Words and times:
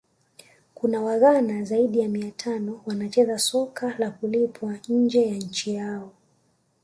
Kuna 0.73 1.01
waghana 1.01 1.63
zaidi 1.63 1.99
ya 1.99 2.07
mia 2.09 2.31
tano 2.31 2.81
wanacheza 2.85 3.39
soka 3.39 3.95
la 3.97 4.11
kulipwa 4.11 4.77
nje 4.89 5.27
ya 5.29 5.35
nchi 5.35 5.73
yao 5.73 6.13